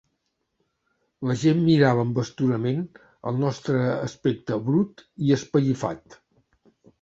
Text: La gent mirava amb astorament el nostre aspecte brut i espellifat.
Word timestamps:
La 1.31 1.35
gent 1.41 1.59
mirava 1.65 2.05
amb 2.05 2.17
astorament 2.21 2.79
el 3.33 3.37
nostre 3.43 3.85
aspecte 4.09 4.59
brut 4.71 5.05
i 5.27 5.31
espellifat. 5.39 6.19